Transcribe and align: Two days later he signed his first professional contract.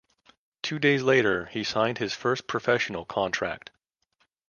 Two 0.63 0.79
days 0.79 1.03
later 1.03 1.45
he 1.45 1.63
signed 1.63 1.99
his 1.99 2.15
first 2.15 2.47
professional 2.47 3.05
contract. 3.05 3.69